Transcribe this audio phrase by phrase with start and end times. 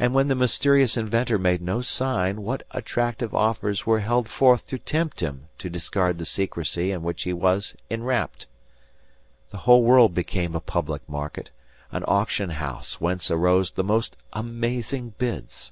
[0.00, 4.78] And, when the mysterious inventor made no sign, what attractive offers were held forth to
[4.78, 8.48] tempt him to discard the secrecy in which he was enwrapped!
[9.50, 11.52] The whole world became a public market,
[11.92, 15.70] an auction house whence arose the most amazing bids.